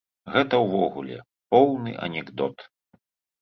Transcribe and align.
Гэта 0.35 0.61
ўвогуле 0.61 1.17
поўны 1.51 1.93
анекдот. 2.09 2.57